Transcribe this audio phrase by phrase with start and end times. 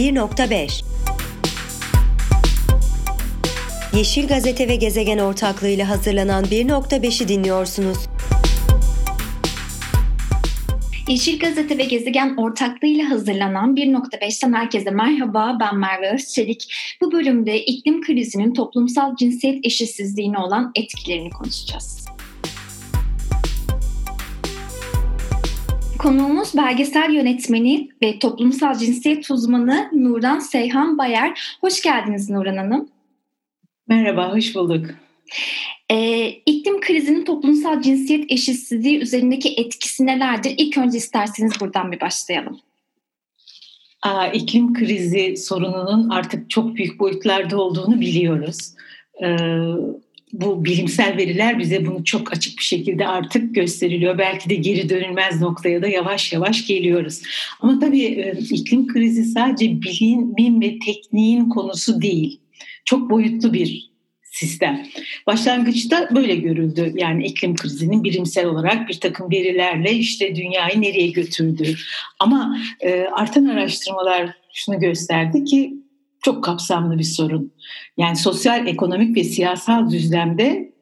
[0.00, 0.82] 1.5
[3.96, 7.98] Yeşil Gazete ve Gezegen ortaklığıyla hazırlanan 1.5'i dinliyorsunuz.
[11.08, 15.56] Yeşil Gazete ve Gezegen ortaklığıyla hazırlanan 1.5'ten herkese merhaba.
[15.60, 16.74] Ben Merve Özçelik.
[17.00, 22.06] Bu bölümde iklim krizinin toplumsal cinsiyet eşitsizliğine olan etkilerini konuşacağız.
[26.02, 31.56] Konuğumuz belgesel yönetmeni ve toplumsal cinsiyet uzmanı Nuran Seyhan Bayer.
[31.60, 32.88] Hoş geldiniz Nuran Hanım.
[33.88, 34.86] Merhaba, hoş bulduk.
[35.90, 40.54] Ee, iklim krizinin toplumsal cinsiyet eşitsizliği üzerindeki etkisi nelerdir?
[40.58, 42.60] İlk önce isterseniz buradan bir başlayalım.
[44.02, 48.74] Aa, iklim krizi sorununun artık çok büyük boyutlarda olduğunu biliyoruz.
[49.22, 49.36] Ee,
[50.32, 54.18] bu bilimsel veriler bize bunu çok açık bir şekilde artık gösteriliyor.
[54.18, 57.22] Belki de geri dönülmez noktaya da yavaş yavaş geliyoruz.
[57.60, 62.40] Ama tabii e, iklim krizi sadece bilim ve tekniğin konusu değil.
[62.84, 63.90] Çok boyutlu bir
[64.22, 64.86] sistem.
[65.26, 66.92] Başlangıçta böyle görüldü.
[66.96, 71.74] Yani iklim krizinin bilimsel olarak bir takım verilerle işte dünyayı nereye götürdü.
[72.18, 75.74] Ama e, artan araştırmalar şunu gösterdi ki
[76.22, 77.52] çok kapsamlı bir sorun.
[77.96, 80.72] Yani sosyal, ekonomik ve siyasal düzlemde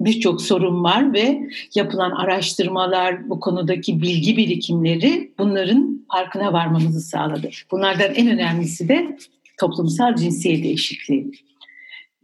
[0.00, 7.50] birçok sorun var ve yapılan araştırmalar, bu konudaki bilgi birikimleri bunların farkına varmamızı sağladı.
[7.70, 9.18] Bunlardan en önemlisi de
[9.60, 11.30] toplumsal cinsiyet eşitliği.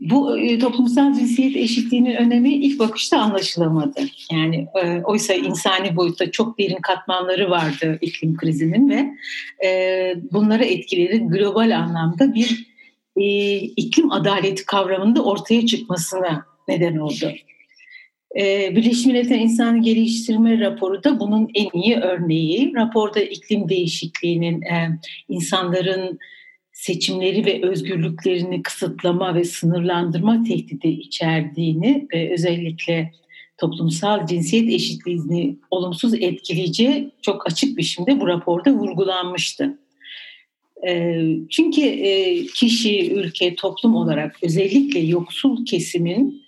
[0.01, 4.01] Bu e, toplumsal cinsiyet eşitliğinin önemi ilk bakışta anlaşılamadı.
[4.33, 9.11] Yani e, oysa insani boyutta çok derin katmanları vardı iklim krizinin ve
[9.67, 12.75] e, bunlara etkileri global anlamda bir
[13.17, 17.33] e, iklim adaleti kavramında ortaya çıkmasına neden oldu.
[18.41, 22.73] E, Birleşmiş Milletler İnsanı Geliştirme raporu da bunun en iyi örneği.
[22.77, 26.19] Raporda iklim değişikliğinin e, insanların
[26.75, 33.13] seçimleri ve özgürlüklerini kısıtlama ve sınırlandırma tehdidi içerdiğini ve özellikle
[33.59, 39.79] toplumsal cinsiyet eşitliğini olumsuz etkileyici çok açık biçimde bu raporda vurgulanmıştı.
[41.51, 41.83] Çünkü
[42.55, 46.44] kişi, ülke, toplum olarak özellikle yoksul kesimin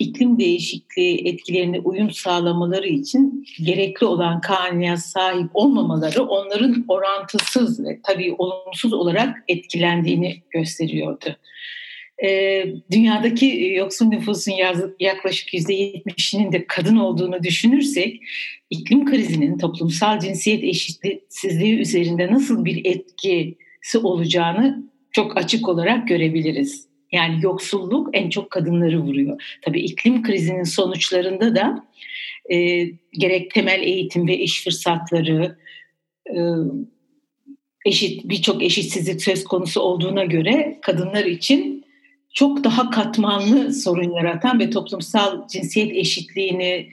[0.00, 8.34] iklim değişikliği etkilerine uyum sağlamaları için gerekli olan kanuna sahip olmamaları onların orantısız ve tabii
[8.38, 11.36] olumsuz olarak etkilendiğini gösteriyordu.
[12.24, 14.52] Ee, dünyadaki yoksul nüfusun
[15.00, 18.20] yaklaşık %70'inin de kadın olduğunu düşünürsek
[18.70, 26.89] iklim krizinin toplumsal cinsiyet eşitsizliği üzerinde nasıl bir etkisi olacağını çok açık olarak görebiliriz.
[27.12, 29.58] Yani yoksulluk en çok kadınları vuruyor.
[29.62, 31.86] Tabii iklim krizinin sonuçlarında da
[32.52, 35.58] e, gerek temel eğitim ve iş fırsatları,
[36.30, 36.38] e,
[37.84, 41.84] eşit birçok eşitsizlik söz konusu olduğuna göre kadınlar için
[42.34, 46.90] çok daha katmanlı sorun yaratan ve toplumsal cinsiyet eşitliğini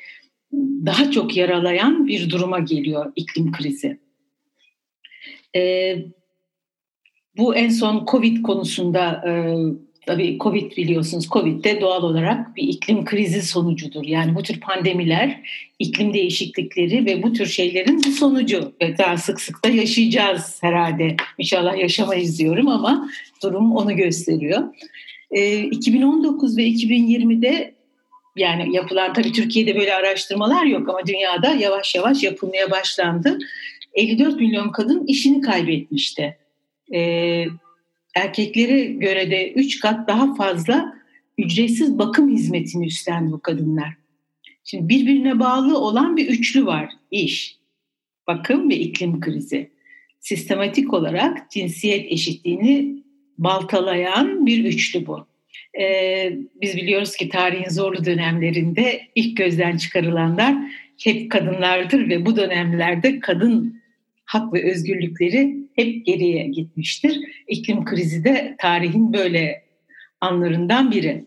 [0.86, 4.00] daha çok yaralayan bir duruma geliyor iklim krizi.
[5.56, 5.96] E,
[7.38, 9.32] bu en son Covid konusunda e,
[10.08, 11.28] Tabii Covid biliyorsunuz.
[11.30, 14.04] Covid de doğal olarak bir iklim krizi sonucudur.
[14.04, 15.42] Yani bu tür pandemiler,
[15.80, 18.74] iklim değişiklikleri ve bu tür şeylerin bir sonucu.
[18.82, 21.16] Ve daha sık sık da yaşayacağız herhalde.
[21.38, 23.10] İnşallah yaşamayız diyorum ama
[23.44, 24.64] durum onu gösteriyor.
[25.32, 27.74] Ee, 2019 ve 2020'de
[28.36, 33.38] yani yapılan tabii Türkiye'de böyle araştırmalar yok ama dünyada yavaş yavaş yapılmaya başlandı.
[33.94, 36.38] 54 milyon kadın işini kaybetmişti.
[36.94, 37.46] Ee,
[38.18, 40.98] erkeklere göre de üç kat daha fazla
[41.38, 43.94] ücretsiz bakım hizmetini üstlendi bu kadınlar.
[44.64, 46.90] Şimdi birbirine bağlı olan bir üçlü var.
[47.12, 47.58] İş,
[48.28, 49.72] bakım ve iklim krizi.
[50.20, 53.04] Sistematik olarak cinsiyet eşitliğini
[53.38, 55.28] baltalayan bir üçlü bu.
[55.80, 60.56] Ee, biz biliyoruz ki tarihin zorlu dönemlerinde ilk gözden çıkarılanlar
[61.04, 63.82] hep kadınlardır ve bu dönemlerde kadın
[64.26, 67.20] hak ve özgürlükleri hep geriye gitmiştir.
[67.48, 69.64] İklim krizi de tarihin böyle
[70.22, 71.26] anlarından biri.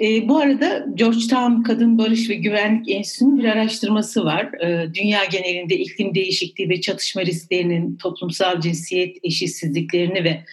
[0.00, 4.62] E, bu arada Georgetown Kadın Barış ve Güvenlik Enstitüsü'nün bir araştırması var.
[4.62, 10.44] E, dünya genelinde iklim değişikliği ve çatışma risklerinin toplumsal cinsiyet eşitsizliklerini ve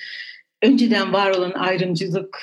[0.62, 2.40] önceden var olan ayrımcılık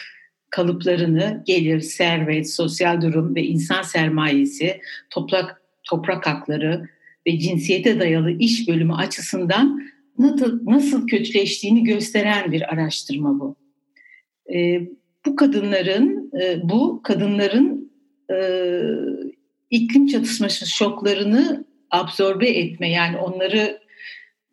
[0.51, 4.81] kalıplarını gelir, servet, sosyal durum ve insan sermayesi,
[5.11, 6.89] toprak toprak hakları
[7.27, 13.57] ve cinsiyete dayalı iş bölümü açısından nasıl, nasıl kötüleştiğini gösteren bir araştırma bu.
[14.55, 14.81] E,
[15.27, 17.93] bu kadınların, e, bu kadınların
[18.31, 18.37] e,
[19.71, 23.83] iklim çatışması şoklarını absorbe etme yani onları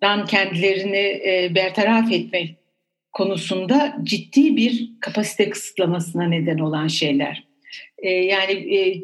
[0.02, 2.56] dan kendilerini e, bertaraf etme
[3.12, 7.48] konusunda ciddi bir kapasite kısıtlamasına neden olan şeyler.
[7.98, 9.04] E, yani e,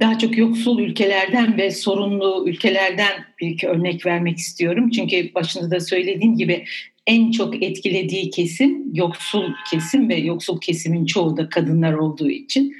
[0.00, 4.90] daha çok yoksul ülkelerden ve sorunlu ülkelerden bir örnek vermek istiyorum.
[4.90, 6.64] Çünkü başında da söylediğim gibi
[7.06, 12.76] en çok etkilediği kesim yoksul kesim ve yoksul kesimin çoğu da kadınlar olduğu için.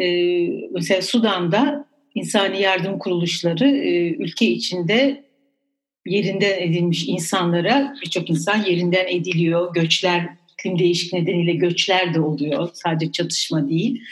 [0.00, 5.24] Ee, mesela Sudan'da insani yardım kuruluşları e, ülke içinde
[6.06, 9.74] yerinden edilmiş insanlara birçok insan yerinden ediliyor.
[9.74, 10.28] Göçler,
[10.64, 12.68] iklim değişik nedeniyle göçler de oluyor.
[12.74, 14.02] Sadece çatışma değil.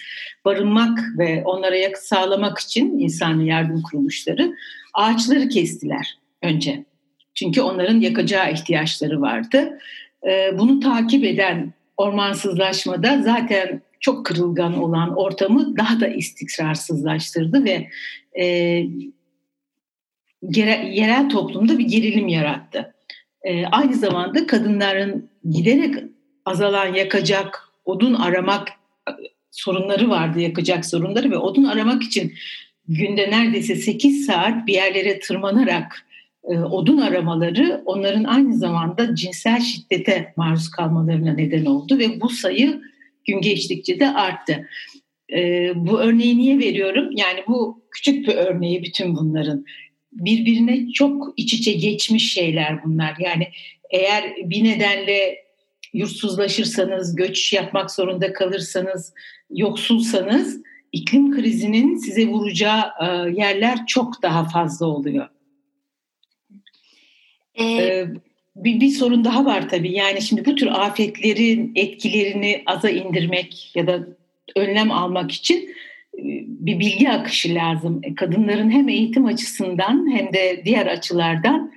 [0.44, 4.54] Barınmak ve onlara yakıt sağlamak için insani yardım kuruluşları
[4.94, 6.84] ağaçları kestiler önce.
[7.34, 9.78] Çünkü onların yakacağı ihtiyaçları vardı.
[10.28, 17.88] Ee, bunu takip eden ormansızlaşmada zaten çok kırılgan olan ortamı daha da istikrarsızlaştırdı ve
[18.40, 18.46] e,
[20.92, 22.94] yerel toplumda bir gerilim yarattı.
[23.42, 25.94] E, aynı zamanda kadınların giderek
[26.44, 28.68] azalan yakacak odun aramak
[29.50, 32.32] sorunları vardı, yakacak sorunları ve odun aramak için
[32.88, 36.06] günde neredeyse 8 saat bir yerlere tırmanarak
[36.44, 42.82] e, odun aramaları onların aynı zamanda cinsel şiddete maruz kalmalarına neden oldu ve bu sayı
[43.24, 44.68] gün geçtikçe de arttı.
[45.32, 47.10] E, bu örneği niye veriyorum?
[47.16, 49.64] Yani bu küçük bir örneği bütün bunların.
[50.12, 53.14] Birbirine çok iç içe geçmiş şeyler bunlar.
[53.18, 53.48] Yani
[53.90, 55.44] eğer bir nedenle
[55.92, 59.14] yurtsuzlaşırsanız, göç yapmak zorunda kalırsanız,
[59.50, 60.62] yoksulsanız
[60.92, 65.28] iklim krizinin size vuracağı e, yerler çok daha fazla oluyor.
[67.60, 68.06] Ee,
[68.56, 69.92] bir, bir sorun daha var tabii.
[69.92, 74.06] Yani şimdi bu tür afetlerin etkilerini aza indirmek ya da
[74.56, 75.56] önlem almak için
[76.18, 78.00] e, bir bilgi akışı lazım.
[78.16, 81.72] Kadınların hem eğitim açısından hem de diğer açılardan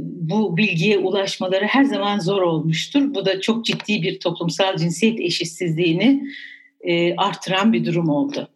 [0.00, 3.14] bu bilgiye ulaşmaları her zaman zor olmuştur.
[3.14, 6.28] Bu da çok ciddi bir toplumsal cinsiyet eşitsizliğini
[7.16, 8.48] artıran bir durum oldu.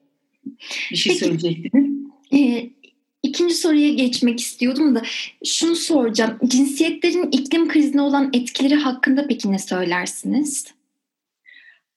[0.91, 1.91] Bir şey Peki, söyleyecektiniz.
[2.35, 2.71] E,
[3.27, 5.03] İkinci soruya geçmek istiyordum da
[5.45, 6.39] şunu soracağım.
[6.47, 10.67] Cinsiyetlerin iklim krizine olan etkileri hakkında peki ne söylersiniz?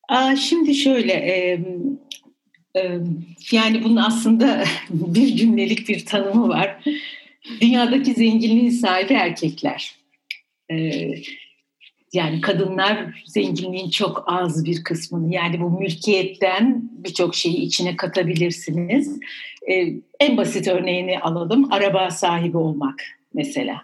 [0.10, 1.62] Aa, şimdi şöyle e,
[2.76, 3.00] e,
[3.52, 6.84] yani bunun aslında bir cümlelik bir tanımı var.
[7.62, 9.96] Dünyadaki zenginliğin sahibi erkekler.
[10.72, 10.76] E,
[12.14, 19.20] yani kadınlar zenginliğin çok az bir kısmını yani bu mülkiyetten birçok şeyi içine katabilirsiniz.
[19.72, 19.88] Ee,
[20.20, 21.74] en basit örneğini alalım.
[21.74, 23.04] Araba sahibi olmak
[23.34, 23.82] mesela.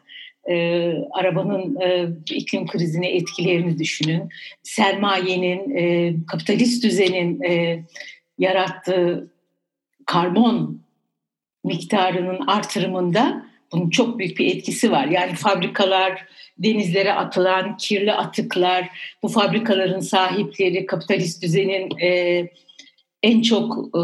[0.49, 4.29] Ee, arabanın e, iklim krizine etkilerini düşünün.
[4.63, 7.83] Sermayenin, e, kapitalist düzenin e,
[8.37, 9.31] yarattığı
[10.05, 10.81] karbon
[11.63, 15.07] miktarının artırımında bunun çok büyük bir etkisi var.
[15.07, 16.25] Yani fabrikalar,
[16.57, 18.89] denizlere atılan kirli atıklar,
[19.23, 22.41] bu fabrikaların sahipleri, kapitalist düzenin e,
[23.23, 24.01] en çok e,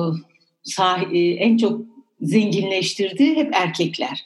[0.66, 1.82] sah- e, en çok
[2.22, 4.26] zenginleştirdiği hep erkekler.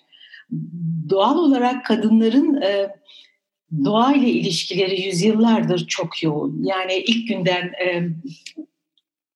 [1.10, 2.90] Doğal olarak kadınların e,
[3.86, 6.64] doğayla ilişkileri yüzyıllardır çok yoğun.
[6.64, 8.10] Yani ilk günden e,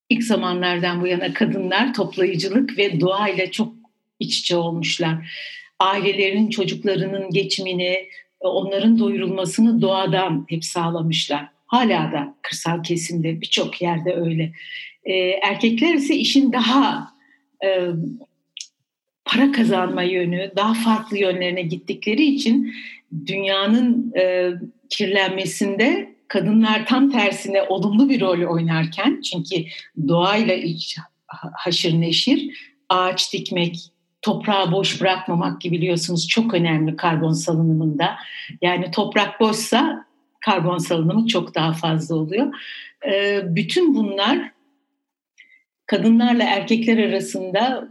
[0.09, 3.73] ilk zamanlardan bu yana kadınlar toplayıcılık ve doğayla çok
[4.19, 5.31] iç içe olmuşlar.
[5.79, 7.97] Ailelerinin çocuklarının geçimini,
[8.39, 11.47] onların doyurulmasını doğadan hep sağlamışlar.
[11.65, 14.51] Hala da kırsal kesimde birçok yerde öyle.
[15.03, 17.13] E, erkekler ise işin daha
[17.65, 17.87] e,
[19.25, 22.73] para kazanma yönü, daha farklı yönlerine gittikleri için
[23.25, 24.51] dünyanın e,
[24.89, 29.69] kirlenmesinde kadınlar tam tersine olumlu bir rol oynarken çünkü
[30.07, 30.97] doğayla iç
[31.53, 33.75] haşır neşir ağaç dikmek,
[34.21, 38.15] toprağı boş bırakmamak gibi biliyorsunuz çok önemli karbon salınımında.
[38.61, 40.05] Yani toprak boşsa
[40.45, 42.53] karbon salınımı çok daha fazla oluyor.
[43.05, 44.51] Ee, bütün bunlar
[45.85, 47.89] kadınlarla erkekler arasında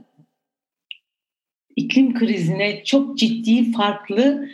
[1.77, 4.49] iklim krizine çok ciddi farklı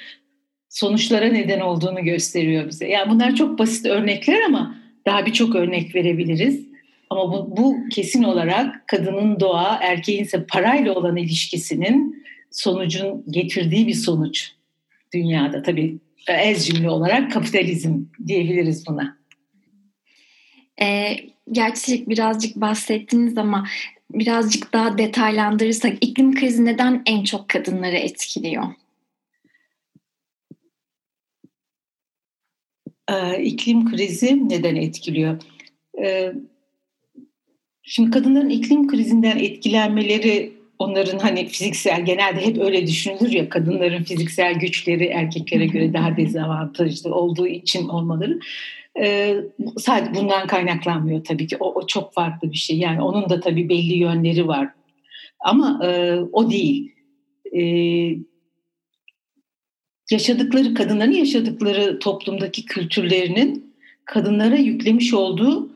[0.69, 2.89] sonuçlara neden olduğunu gösteriyor bize.
[2.89, 4.77] Yani bunlar çok basit örnekler ama
[5.07, 6.74] daha birçok örnek verebiliriz.
[7.15, 13.95] Ama bu, bu kesin olarak kadının doğa, erkeğin ise parayla olan ilişkisinin sonucun getirdiği bir
[13.95, 14.51] sonuç
[15.13, 15.63] dünyada.
[15.63, 19.19] Tabii ez cümle olarak kapitalizm diyebiliriz buna.
[20.81, 21.17] E,
[21.53, 23.67] gerçi birazcık bahsettiniz ama
[24.11, 28.65] birazcık daha detaylandırırsak iklim krizi neden en çok kadınları etkiliyor?
[33.09, 35.43] Ee, iklim krizi neden etkiliyor?
[36.03, 36.33] Ee,
[37.85, 44.55] Şimdi kadınların iklim krizinden etkilenmeleri onların hani fiziksel genelde hep öyle düşünülür ya kadınların fiziksel
[44.55, 48.41] güçleri erkeklere göre daha dezavantajlı olduğu için olmaları
[49.01, 49.37] e,
[49.79, 51.57] sadece bundan kaynaklanmıyor tabii ki.
[51.61, 52.79] O, o çok farklı bir şey.
[52.79, 54.69] Yani onun da tabii belli yönleri var.
[55.41, 56.93] Ama e, o değil.
[57.53, 57.63] E,
[60.11, 63.75] yaşadıkları kadınların yaşadıkları toplumdaki kültürlerinin
[64.05, 65.74] kadınlara yüklemiş olduğu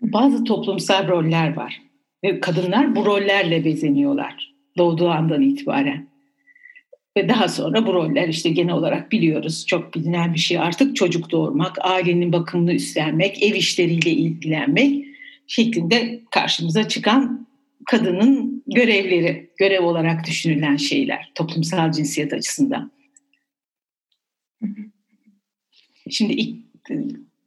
[0.00, 1.82] bazı toplumsal roller var
[2.24, 6.10] ve kadınlar bu rollerle bezeniyorlar doğduğu andan itibaren.
[7.16, 11.30] Ve daha sonra bu roller işte genel olarak biliyoruz çok bilinen bir şey artık çocuk
[11.30, 15.06] doğurmak, ailenin bakımını üstlenmek, ev işleriyle ilgilenmek
[15.46, 17.46] şeklinde karşımıza çıkan
[17.86, 22.92] kadının görevleri, görev olarak düşünülen şeyler toplumsal cinsiyet açısından.
[26.10, 26.56] Şimdi ilk,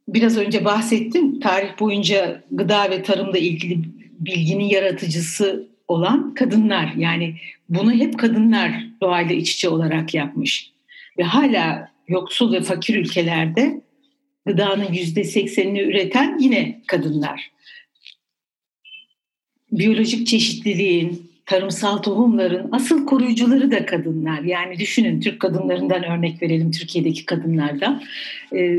[0.08, 3.78] biraz önce bahsettim tarih boyunca gıda ve tarımla ilgili
[4.18, 6.92] bilginin yaratıcısı olan kadınlar.
[6.96, 7.36] Yani
[7.68, 10.70] bunu hep kadınlar doğayla iç içe olarak yapmış.
[11.18, 13.80] Ve hala yoksul ve fakir ülkelerde
[14.46, 17.50] gıdanın yüzde seksenini üreten yine kadınlar.
[19.72, 24.42] Biyolojik çeşitliliğin, tarımsal tohumların asıl koruyucuları da kadınlar.
[24.42, 28.02] Yani düşünün Türk kadınlarından örnek verelim Türkiye'deki kadınlardan.
[28.56, 28.78] Ee,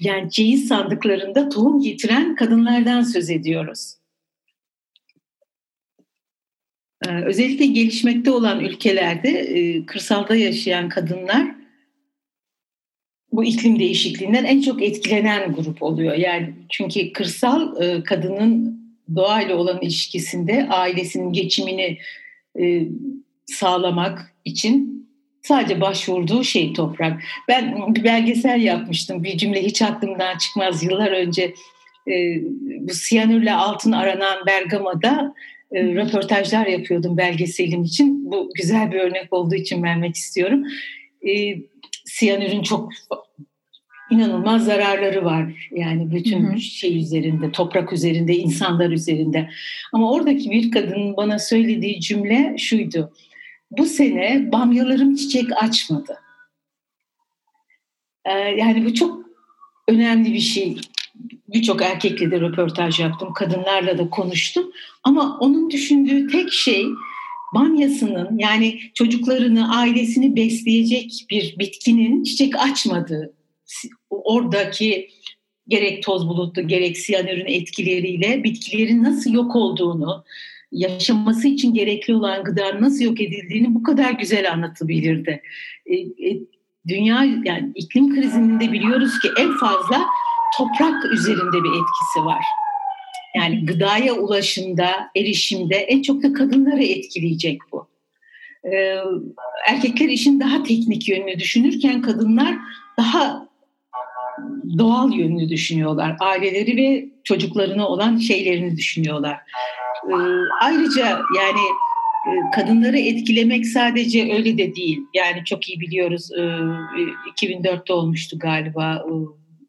[0.00, 3.94] yani ceyiz sandıklarında tohum getiren kadınlardan söz ediyoruz.
[7.06, 11.54] Ee, özellikle gelişmekte olan ülkelerde e, kırsalda yaşayan kadınlar
[13.32, 16.14] bu iklim değişikliğinden en çok etkilenen grup oluyor.
[16.14, 18.80] Yani çünkü kırsal e, kadının
[19.16, 21.98] doğayla olan ilişkisinde ailesinin geçimini
[22.60, 22.88] e,
[23.46, 25.08] sağlamak için
[25.42, 27.22] sadece başvurduğu şey toprak.
[27.48, 29.24] Ben bir belgesel yapmıştım.
[29.24, 30.82] Bir cümle hiç aklımdan çıkmaz.
[30.82, 31.54] Yıllar önce
[32.80, 35.34] bu siyanürle altın aranan Bergama'da
[35.72, 38.30] e, röportajlar yapıyordum belgeselim için.
[38.32, 40.64] Bu güzel bir örnek olduğu için vermek istiyorum.
[41.28, 41.56] E,
[42.04, 42.90] siyanürün çok
[44.10, 45.68] inanılmaz zararları var.
[45.70, 46.60] Yani bütün hı hı.
[46.60, 49.50] şey üzerinde, toprak üzerinde, insanlar üzerinde.
[49.92, 53.12] Ama oradaki bir kadının bana söylediği cümle şuydu.
[53.70, 56.18] Bu sene bamyalarım çiçek açmadı.
[58.24, 59.26] Ee, yani bu çok
[59.88, 60.76] önemli bir şey
[61.48, 64.72] birçok erkekle de röportaj yaptım, kadınlarla da konuştum.
[65.04, 66.86] Ama onun düşündüğü tek şey
[67.54, 73.34] bamyasının yani çocuklarını, ailesini besleyecek bir bitkinin çiçek açmadığı.
[74.10, 75.08] Oradaki
[75.68, 80.24] gerek toz bulutlu gerek siyanürün etkileriyle bitkilerin nasıl yok olduğunu,
[80.72, 85.42] yaşaması için gerekli olan gıdanın nasıl yok edildiğini bu kadar güzel anlatabilirdi.
[85.86, 86.40] E, e,
[86.88, 90.06] dünya yani iklim krizinde de biliyoruz ki en fazla
[90.58, 92.44] toprak üzerinde bir etkisi var.
[93.36, 97.88] Yani gıdaya ulaşımda, erişimde en çok da kadınları etkileyecek bu.
[98.64, 98.96] Ee,
[99.68, 102.54] erkekler işin daha teknik yönünü düşünürken kadınlar
[102.98, 103.48] daha
[104.78, 106.16] doğal yönünü düşünüyorlar.
[106.20, 109.38] Aileleri ve çocuklarına olan şeylerini düşünüyorlar.
[110.08, 110.14] Ee,
[110.60, 111.60] ayrıca yani
[112.26, 114.98] e, kadınları etkilemek sadece öyle de değil.
[115.14, 116.30] Yani çok iyi biliyoruz
[117.40, 119.12] 2004'te e, olmuştu galiba e,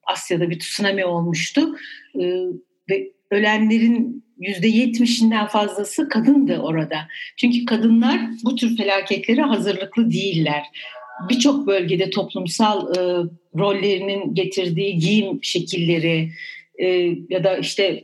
[0.05, 1.75] Asya'da bir tsunami olmuştu
[2.15, 2.23] e,
[2.89, 6.97] ve ölenlerin yüzde yetmişinden fazlası kadındı orada.
[7.37, 10.63] Çünkü kadınlar bu tür felaketlere hazırlıklı değiller.
[11.29, 12.99] Birçok bölgede toplumsal e,
[13.57, 16.31] rollerinin getirdiği giyim şekilleri
[16.79, 16.87] e,
[17.29, 18.03] ya da işte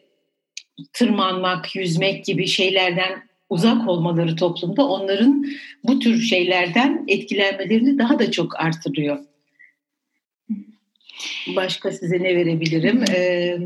[0.94, 5.46] tırmanmak, yüzmek gibi şeylerden uzak olmaları toplumda onların
[5.84, 9.20] bu tür şeylerden etkilenmelerini daha da çok artırıyor.
[11.56, 13.04] Başka size ne verebilirim?
[13.04, 13.58] Ee,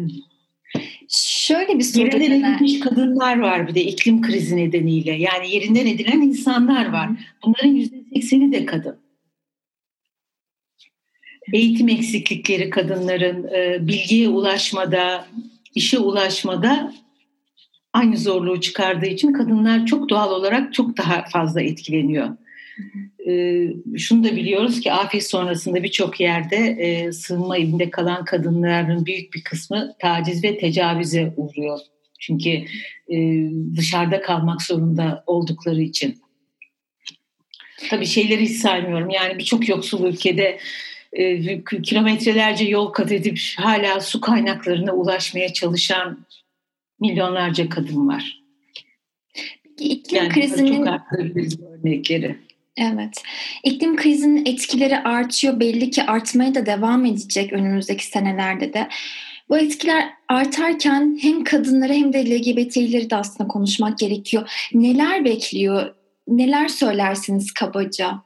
[1.14, 2.06] Şöyle bir soru.
[2.06, 5.12] Yerinden edilmiş kadınlar var bir de iklim krizi nedeniyle.
[5.12, 7.10] Yani yerinden edilen insanlar var.
[7.44, 9.00] Bunların yüzde sekseni de kadın.
[11.54, 15.28] Eğitim eksiklikleri kadınların e, bilgiye ulaşmada,
[15.76, 16.94] işe ulaşmada
[17.94, 22.30] aynı zorluğu çıkardığı için kadınlar çok doğal olarak çok daha fazla etkileniyor.
[23.28, 29.34] E, şunu da biliyoruz ki afet sonrasında birçok yerde e, sığınma evinde kalan kadınların büyük
[29.34, 31.80] bir kısmı taciz ve tecavüze uğruyor.
[32.20, 32.50] Çünkü
[33.10, 33.48] e,
[33.78, 36.18] dışarıda kalmak zorunda oldukları için.
[37.90, 39.10] Tabii şeyleri hiç saymıyorum.
[39.10, 40.60] Yani birçok yoksul ülkede
[41.14, 46.26] e, kilometrelerce yol kat edip hala su kaynaklarına ulaşmaya çalışan
[47.00, 48.42] milyonlarca kadın var.
[49.80, 50.88] İklim yani krizinin
[51.84, 52.38] örnekleri.
[52.78, 53.24] Evet.
[53.64, 55.60] İklim krizinin etkileri artıyor.
[55.60, 58.88] Belli ki artmaya da devam edecek önümüzdeki senelerde de.
[59.50, 64.70] Bu etkiler artarken hem kadınlara hem de LGBT'leri de aslında konuşmak gerekiyor.
[64.74, 65.96] Neler bekliyor?
[66.28, 68.24] Neler söylersiniz kabaca?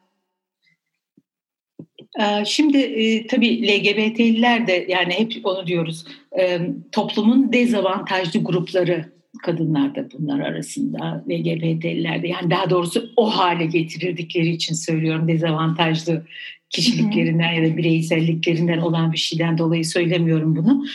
[2.19, 6.05] Ee, şimdi e, tabii LGBT'liler de yani hep onu diyoruz
[6.39, 6.59] e,
[6.91, 14.49] toplumun dezavantajlı grupları kadınlar da bunlar arasında LGBT'liler de yani daha doğrusu o hale getirirdikleri
[14.49, 16.25] için söylüyorum dezavantajlı
[16.69, 20.85] kişiliklerinden ya da bireyselliklerinden olan bir şeyden dolayı söylemiyorum bunu.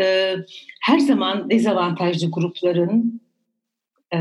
[0.00, 0.36] Ee,
[0.80, 3.20] her zaman dezavantajlı grupların
[4.14, 4.18] e,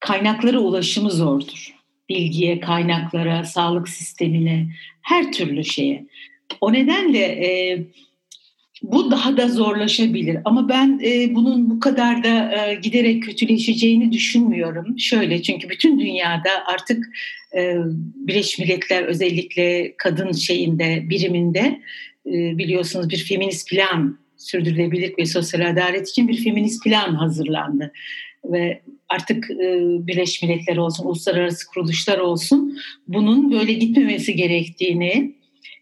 [0.00, 1.79] kaynaklara ulaşımı zordur
[2.10, 4.66] bilgiye, kaynaklara, sağlık sistemine,
[5.02, 6.06] her türlü şeye.
[6.60, 7.78] O nedenle e,
[8.82, 10.38] bu daha da zorlaşabilir.
[10.44, 14.98] Ama ben e, bunun bu kadar da e, giderek kötüleşeceğini düşünmüyorum.
[14.98, 17.04] Şöyle çünkü bütün dünyada artık
[17.56, 17.76] e,
[18.14, 21.80] Birleşmiş Milletler özellikle kadın şeyinde, biriminde
[22.26, 27.92] e, biliyorsunuz bir feminist plan sürdürülebilir ve sosyal adalet için bir feminist plan hazırlandı
[28.44, 32.78] ve artık e, Birleşmiş Milletler olsun, uluslararası kuruluşlar olsun
[33.08, 35.34] bunun böyle gitmemesi gerektiğini,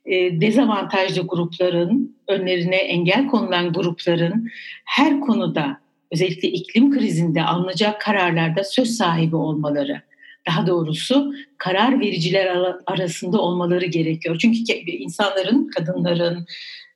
[0.06, 4.48] e, dezavantajlı grupların, önlerine engel konulan grupların
[4.84, 5.80] her konuda
[6.12, 10.02] özellikle iklim krizinde alınacak kararlarda söz sahibi olmaları,
[10.48, 14.38] daha doğrusu karar vericiler arasında olmaları gerekiyor.
[14.40, 14.58] Çünkü
[14.90, 16.46] insanların, kadınların,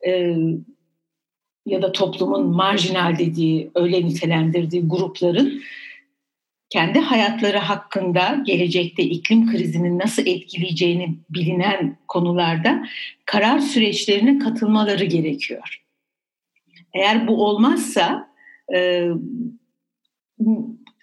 [0.06, 0.36] e,
[1.66, 5.62] ya da toplumun marjinal dediği, öyle nitelendirdiği grupların
[6.70, 12.86] kendi hayatları hakkında gelecekte iklim krizinin nasıl etkileyeceğini bilinen konularda
[13.24, 15.82] karar süreçlerine katılmaları gerekiyor.
[16.94, 18.28] Eğer bu olmazsa
[18.74, 19.08] e,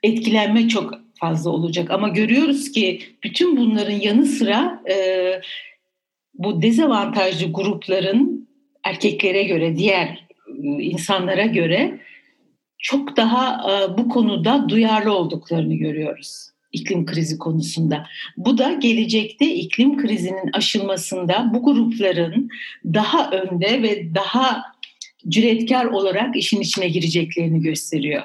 [0.04, 1.92] etkilenme çok fazla olacak.
[1.92, 4.96] Ama görüyoruz ki bütün bunların yanı sıra e,
[6.34, 8.50] bu dezavantajlı grupların
[8.84, 10.29] erkeklere göre diğer
[10.63, 12.00] insanlara göre
[12.78, 18.08] çok daha e, bu konuda duyarlı olduklarını görüyoruz iklim krizi konusunda.
[18.38, 22.50] Bu da gelecekte iklim krizinin aşılmasında bu grupların
[22.86, 24.63] daha önde ve daha
[25.28, 28.24] cüretkar olarak işin içine gireceklerini gösteriyor.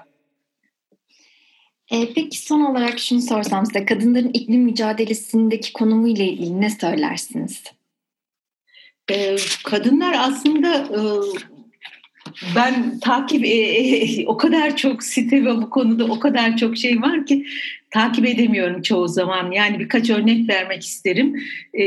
[1.90, 7.62] E, peki son olarak şunu sorsam size kadınların iklim mücadelesindeki konumu ile ilgili ne söylersiniz?
[9.10, 11.00] E, kadınlar aslında e,
[12.56, 17.02] ben takip e, e, o kadar çok site ve bu konuda o kadar çok şey
[17.02, 17.46] var ki
[17.90, 19.50] takip edemiyorum çoğu zaman.
[19.50, 21.40] Yani birkaç örnek vermek isterim.
[21.80, 21.82] E,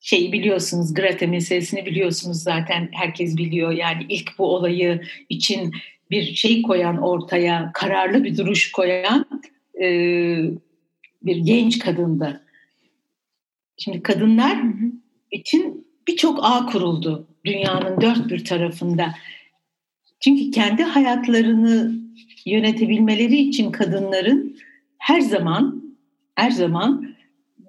[0.00, 3.72] şeyi biliyorsunuz Greta meselesini biliyorsunuz zaten herkes biliyor.
[3.72, 5.72] Yani ilk bu olayı için
[6.10, 9.26] bir şey koyan ortaya kararlı bir duruş koyan
[9.82, 9.88] e,
[11.22, 12.44] bir genç kadındı.
[13.76, 14.58] Şimdi kadınlar
[15.30, 19.14] için birçok ağ kuruldu dünyanın dört bir tarafında.
[20.20, 21.92] Çünkü kendi hayatlarını
[22.46, 24.56] yönetebilmeleri için kadınların
[24.98, 25.82] her zaman
[26.34, 27.18] her zaman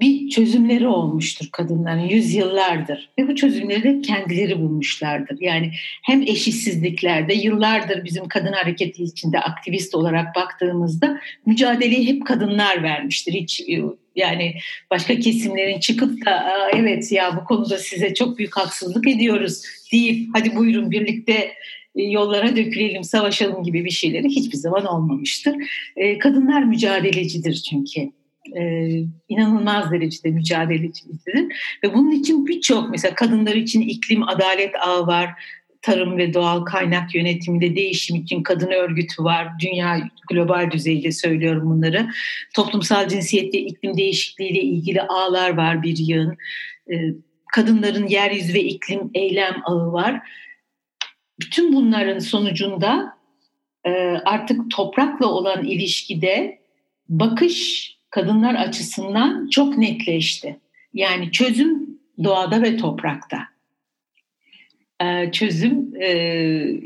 [0.02, 5.38] bir çözümleri olmuştur kadınların yüzyıllardır ve bu çözümleri de kendileri bulmuşlardır.
[5.42, 5.72] Yani
[6.04, 13.34] hem eşitsizliklerde yıllardır bizim kadın hareketi içinde aktivist olarak baktığımızda mücadeleyi hep kadınlar vermiştir.
[13.34, 13.62] Hiç
[14.20, 14.56] yani
[14.92, 20.56] başka kesimlerin çıkıp da evet ya bu konuda size çok büyük haksızlık ediyoruz deyip hadi
[20.56, 21.52] buyurun birlikte
[21.96, 25.56] e, yollara dökülelim, savaşalım gibi bir şeyleri hiçbir zaman olmamıştır.
[25.96, 28.12] E, kadınlar mücadelecidir çünkü.
[28.58, 35.30] Ee, inanılmaz derecede mücadelecidir ve bunun için birçok mesela kadınlar için iklim adalet ağı var
[35.82, 39.48] tarım ve doğal kaynak yönetiminde değişim için kadın örgütü var.
[39.60, 42.10] Dünya global düzeyde söylüyorum bunları.
[42.56, 46.38] Toplumsal cinsiyette iklim değişikliğiyle ilgili ağlar var bir yığın.
[46.92, 47.14] Ee,
[47.54, 50.22] kadınların yeryüzü ve iklim eylem ağı var.
[51.42, 53.18] Bütün bunların sonucunda
[53.86, 53.92] e,
[54.26, 56.60] artık toprakla olan ilişkide
[57.10, 60.60] bakış kadınlar açısından çok netleşti.
[60.94, 63.40] Yani çözüm doğada ve toprakta.
[65.04, 66.80] Ee, çözüm e,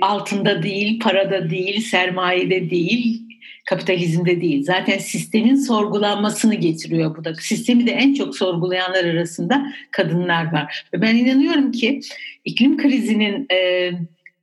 [0.00, 3.22] altında değil, parada değil, sermayede değil,
[3.66, 4.62] kapitalizmde değil.
[4.64, 7.34] Zaten sistemin sorgulanmasını getiriyor bu da.
[7.34, 10.84] Sistemi de en çok sorgulayanlar arasında kadınlar var.
[10.94, 12.00] Ve ben inanıyorum ki
[12.44, 13.90] iklim krizinin e,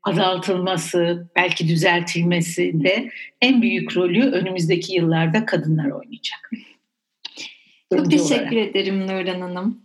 [0.04, 6.52] azaltılması, belki düzeltilmesinde en büyük rolü önümüzdeki yıllarda kadınlar oynayacak.
[7.94, 8.76] Çok teşekkür olarak.
[8.76, 9.82] ederim Nurhan Hanım.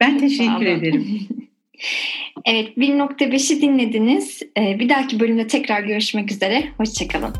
[0.00, 1.28] Ben teşekkür ederim.
[2.44, 4.42] evet 1.5'i dinlediniz.
[4.58, 6.64] Ee, bir dahaki bölümde tekrar görüşmek üzere.
[6.76, 7.34] Hoşçakalın.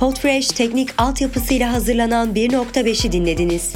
[0.00, 3.74] Podfresh teknik altyapısıyla hazırlanan 1.5'i dinlediniz.